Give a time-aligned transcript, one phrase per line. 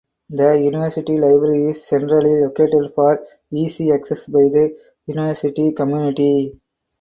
[0.31, 6.59] The university library is centrally located for easy access by the university community.